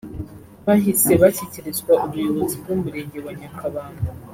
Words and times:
bahise 0.65 1.11
bashyikirizwa 1.21 1.93
ubuyobozi 2.05 2.53
bw’Umurenge 2.61 3.17
wa 3.25 3.31
Nyakabanda 3.39 4.01